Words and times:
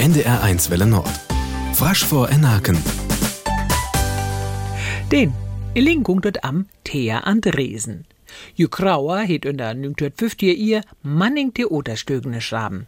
NDR1 0.00 0.70
Welle 0.70 0.86
Nord. 0.86 1.08
Frasch 1.72 2.04
vor 2.04 2.28
Enaken. 2.28 2.76
Den 5.10 5.32
Illingung 5.74 6.20
dort 6.20 6.44
am 6.44 6.66
Thea 6.84 7.20
Andresen. 7.20 8.04
Ju 8.54 8.68
Krauer 8.68 9.20
het 9.20 9.46
in 9.46 9.56
der 9.56 9.70
1950 9.70 10.58
ihr 10.58 10.82
Manning 11.02 11.54
Theaterstögene 11.54 12.42
schraben. 12.42 12.86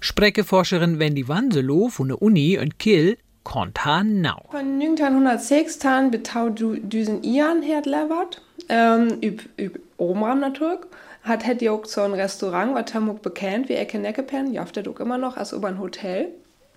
Spreckeforscherin 0.00 0.98
Wendy 0.98 1.28
Wanselow 1.28 1.90
von 1.90 2.08
der 2.08 2.20
Uni 2.20 2.54
in 2.54 2.76
Kiel 2.76 3.18
konnt 3.44 3.84
han 3.84 4.20
nau. 4.20 4.42
Von 4.50 4.80
1906 4.80 5.78
tan 5.78 6.10
betau 6.10 6.48
du 6.48 6.74
düsen 6.74 7.22
Ian 7.22 7.62
hert 7.62 7.86
levert, 7.86 8.42
ähm, 8.68 9.18
üb, 9.22 9.48
üb 9.58 9.78
Omram 9.96 10.40
natürlich. 10.40 10.80
Hat 11.22 11.46
hätte 11.46 11.70
auch 11.70 11.84
so 11.84 12.00
ein 12.00 12.14
Restaurant, 12.14 12.74
was 12.74 12.94
Hamburg 12.94 13.22
bekannt, 13.22 13.68
wie 13.68 13.74
Ecke 13.74 13.98
Neckepen, 13.98 14.52
ja, 14.52 14.64
der 14.64 14.82
doch 14.82 14.98
immer 14.98 15.18
noch 15.18 15.36
als 15.36 15.52
über 15.52 15.68
ein 15.68 15.78
Hotel. 15.78 16.32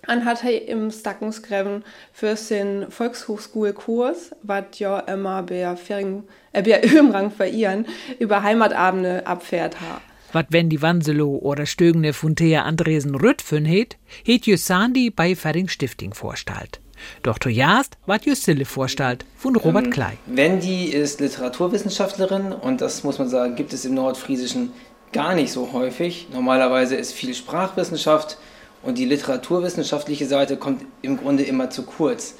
Dann 0.06 0.24
hat 0.24 0.42
er 0.42 0.68
im 0.68 0.90
Stackensgräben 0.90 1.84
für 2.12 2.34
den 2.34 2.90
Volkshochschulkurs, 2.90 4.32
was 4.42 4.64
ja 4.78 4.98
immer 5.00 5.42
bei, 5.44 5.76
Fering, 5.76 6.24
äh, 6.52 6.62
bei 6.62 6.82
Ömrang 6.98 7.30
verirren, 7.30 7.86
über 8.18 8.42
Heimatabende 8.42 9.26
abfährt 9.26 9.80
ha. 9.80 10.00
Wat 10.32 10.46
wenn 10.48 10.70
die 10.70 10.80
Wanselow 10.80 11.38
oder 11.42 11.66
Stögene 11.66 12.14
von 12.14 12.34
Thea 12.34 12.62
Andresen 12.62 13.14
Rüttfen 13.14 13.66
het, 13.66 13.98
het 14.24 14.46
jus 14.46 14.66
Sandi 14.66 15.10
bei 15.10 15.36
Ferding 15.36 15.68
Stifting 15.68 16.14
vorstalt. 16.14 16.80
Doch 17.22 17.38
to 17.38 17.50
Jast 17.50 17.98
wat 18.06 18.24
jus 18.24 18.42
Sille 18.42 18.64
vorstalt 18.64 19.26
von 19.36 19.56
Robert 19.56 19.90
Klei. 19.90 20.16
Wendy 20.26 20.86
ist 20.86 21.20
Literaturwissenschaftlerin 21.20 22.52
und 22.52 22.80
das 22.80 23.04
muss 23.04 23.18
man 23.18 23.28
sagen, 23.28 23.56
gibt 23.56 23.72
es 23.72 23.84
im 23.84 23.94
Nordfriesischen 23.94 24.72
gar 25.12 25.34
nicht 25.34 25.52
so 25.52 25.72
häufig. 25.72 26.28
Normalerweise 26.32 26.96
ist 26.96 27.12
viel 27.12 27.34
Sprachwissenschaft 27.34 28.38
und 28.82 28.98
die 28.98 29.04
literaturwissenschaftliche 29.04 30.26
Seite 30.26 30.56
kommt 30.56 30.84
im 31.02 31.16
Grunde 31.16 31.42
immer 31.44 31.70
zu 31.70 31.82
kurz. 31.82 32.34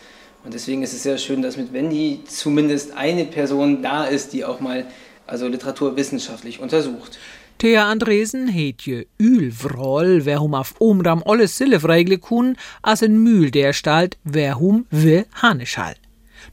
Und 0.45 0.55
deswegen 0.55 0.83
ist 0.83 0.93
es 0.93 1.05
sehr 1.05 1.19
schön, 1.19 1.43
dass 1.43 1.57
mit 1.57 1.73
Wendy 1.73 2.21
zumindest 2.27 2.97
eine 2.97 3.25
Person 3.25 3.83
da 3.83 4.05
ist, 4.05 4.33
die 4.33 4.45
auch 4.45 4.61
mal 4.61 4.87
also 5.27 5.47
literaturwissenschaftlich 5.47 6.61
untersucht. 6.61 7.19
Thea 7.59 7.89
Andresen 7.89 8.49
het 8.49 8.83
je 8.83 9.07
Ülvroll, 9.19 10.25
wer 10.25 10.41
hum 10.41 10.55
auf 10.55 10.75
Omram 10.81 11.23
alles 11.25 11.57
Sille 11.57 11.79
freigle 11.79 12.19
kun, 12.19 12.57
as 12.83 13.03
en 13.03 13.23
Mühl 13.23 13.53
der 13.53 13.73
stalt, 13.73 14.19
wer 14.25 14.59
hum 14.59 14.87
will 14.91 15.27
Haneschall. 15.41 15.95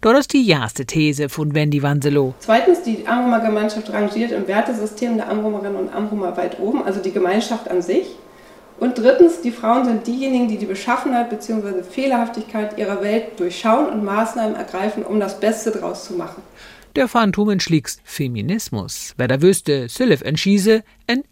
Dort 0.02 0.20
ist 0.20 0.34
die 0.34 0.48
erste 0.48 0.86
These 0.86 1.30
von 1.30 1.56
Wendy 1.56 1.82
Wanselow. 1.82 2.36
Zweitens, 2.38 2.84
die 2.84 3.08
Amrumer 3.08 3.40
Gemeinschaft 3.40 3.92
rangiert 3.92 4.32
im 4.32 4.48
Wertesystem 4.48 5.18
der 5.18 5.30
Amrumerinnen 5.30 5.78
und 5.78 5.90
Amrumer 5.90 6.38
weit 6.38 6.60
oben, 6.60 6.84
also 6.84 7.02
die 7.02 7.12
Gemeinschaft 7.12 7.72
an 7.72 7.82
sich. 7.82 8.06
Und 8.80 8.98
drittens, 8.98 9.42
die 9.42 9.52
Frauen 9.52 9.86
sind 9.86 10.08
diejenigen, 10.08 10.48
die 10.48 10.58
die 10.58 10.66
Beschaffenheit 10.66 11.30
bzw. 11.30 11.84
Fehlerhaftigkeit 11.84 12.78
ihrer 12.78 13.02
Welt 13.02 13.40
durchschauen 13.40 13.88
und 13.88 14.06
Maßnahmen 14.06 14.56
ergreifen, 14.56 15.04
um 15.04 15.20
das 15.20 15.40
Beste 15.40 15.72
draus 15.72 16.06
zu 16.06 16.14
machen. 16.14 16.42
Der 16.96 17.08
Phantom 17.08 17.50
entschlägt 17.52 17.98
Feminismus. 18.04 19.14
Wer 19.16 19.28
da 19.28 19.42
wüsste, 19.42 19.88
Sylv 19.90 20.22
entschieße, 20.22 20.84
en 21.10 21.24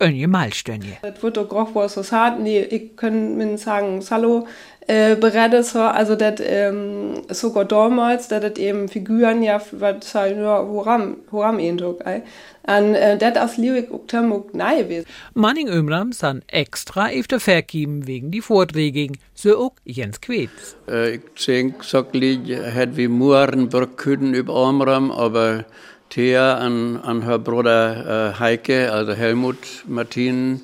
önje 0.00 0.26
Malstönje. 0.26 0.98
Das 1.02 1.22
wird 1.22 1.36
doch 1.36 1.48
groch 1.48 1.74
was 1.74 1.94
so 1.94 2.02
hart. 2.02 2.40
Nee, 2.40 2.62
ich 2.62 2.96
kann 2.96 3.36
mir 3.36 3.56
sagen, 3.58 4.02
Salo, 4.02 4.46
äh, 4.88 5.16
berede 5.16 5.62
so, 5.62 5.80
also 5.80 6.16
das 6.16 6.40
ähm, 6.40 7.22
sogar 7.28 7.64
damals, 7.64 8.28
dass 8.28 8.40
das 8.40 8.56
eben 8.56 8.88
Figuren 8.88 9.42
ja, 9.42 9.60
was 9.72 10.14
halt 10.14 10.36
nur 10.36 10.66
Horam, 10.68 11.18
Horam 11.30 11.58
Eindruck, 11.58 12.00
ey. 12.04 12.22
Und 12.66 12.94
äh, 12.94 13.16
das 13.16 13.36
aus 13.36 13.56
Lyrik 13.56 13.90
auch 13.92 14.06
tamuk 14.06 14.52
nahe 14.54 14.82
gewesen. 14.82 15.06
Manning 15.34 15.68
Ömram 15.68 16.12
san 16.12 16.42
extra 16.48 17.10
efter 17.10 17.40
vergeben 17.40 18.06
wegen 18.06 18.30
die 18.30 18.42
Vorträge, 18.42 19.12
so 19.34 19.58
auch 19.58 19.72
Jens 19.84 20.20
Quetz. 20.20 20.76
Äh, 20.88 21.16
ich 21.16 21.46
denke, 21.46 21.84
saglich, 21.84 22.40
hätte 22.48 22.96
wir 22.96 23.08
Murenburg 23.08 23.96
können 23.96 24.34
über 24.34 24.54
Amram, 24.54 25.10
aber 25.10 25.64
Thea 26.10 26.58
an, 26.58 27.00
an 27.02 27.22
her 27.22 27.38
Bruder 27.38 28.34
äh, 28.34 28.38
Heike, 28.38 28.92
also 28.92 29.12
Helmut 29.12 29.84
Martin, 29.86 30.62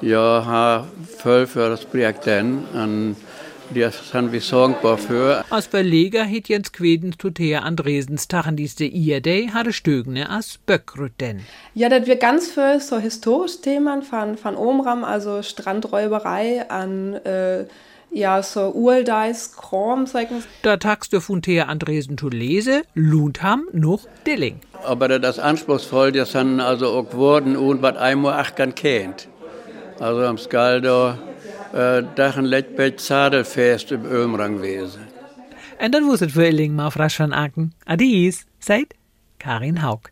ja, 0.00 0.44
ha 0.46 0.86
voll 1.18 1.46
für 1.46 1.68
das 1.68 1.84
Projekt 1.84 2.26
denn. 2.26 2.64
Und 2.72 3.16
das 3.74 4.10
sind 4.10 4.32
wir 4.32 4.40
dankbar 4.40 4.96
für. 4.96 5.44
Als 5.50 5.66
Verleger 5.66 6.24
het 6.24 6.48
Jens 6.48 6.72
Quedens 6.72 7.16
zu 7.18 7.30
Thea 7.30 7.60
Andresens 7.60 8.28
Tachendies 8.28 8.76
de 8.76 8.88
Ierde 8.88 9.52
hatte 9.52 9.72
Stögne 9.72 10.30
als 10.30 10.58
Böckrütten. 10.58 11.44
Ja, 11.74 11.88
das 11.88 12.06
wir 12.06 12.16
ganz 12.16 12.50
viel 12.50 12.80
so 12.80 12.98
historisch 12.98 13.60
Themen 13.60 14.02
von, 14.02 14.38
von 14.38 14.56
Omram, 14.56 15.04
also 15.04 15.42
Strandräuberei 15.42 16.70
an 16.70 17.14
äh, 17.14 17.66
ja, 18.10 18.42
so 18.42 18.70
Urdeis, 18.70 19.56
Krom, 19.56 20.06
sagen 20.06 20.42
Da 20.62 20.76
tagst 20.76 21.12
du 21.12 21.20
von 21.20 21.42
Thea 21.42 21.66
Andresen 21.66 22.16
zu 22.18 22.28
lese, 22.28 22.82
Lundham 22.94 23.68
noch 23.72 24.00
Dilling. 24.26 24.60
Aber 24.84 25.08
das 25.08 25.36
ist 25.36 25.42
anspruchsvoll, 25.42 26.12
das 26.12 26.32
sind 26.32 26.60
also 26.60 26.88
auch 26.88 27.10
geworden 27.10 27.56
und 27.56 27.82
was 27.82 27.96
einmal 27.96 28.34
acht 28.34 28.56
kann 28.56 28.74
kennt. 28.74 29.28
Also 30.00 30.24
am 30.24 30.38
Skaldo, 30.38 31.14
äh, 31.72 32.02
dachen 32.14 32.44
legt 32.44 32.76
bei 32.76 32.90
Zadelfest 32.90 33.92
im 33.92 34.04
Ömrang 34.06 34.56
gewesen. 34.56 35.02
Und 35.80 35.94
dann 35.94 36.06
wusstet 36.06 36.32
für 36.32 36.46
Illing 36.46 36.74
mal 36.74 36.90
frasch 36.90 37.16
von 37.16 37.32
Aken. 37.32 37.74
Adies, 37.84 38.46
seid 38.58 38.94
Karin 39.38 39.82
Haug. 39.82 40.10